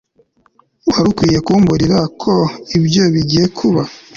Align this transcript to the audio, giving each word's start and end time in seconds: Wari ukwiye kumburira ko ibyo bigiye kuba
Wari 0.91 1.07
ukwiye 1.11 1.39
kumburira 1.45 1.99
ko 2.21 2.33
ibyo 2.77 3.03
bigiye 3.13 3.45
kuba 3.57 3.81